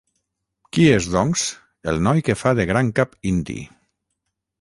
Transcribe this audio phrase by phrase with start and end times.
[0.77, 1.43] Qui és, doncs,
[1.91, 3.59] el noi que fa de gran cap indi?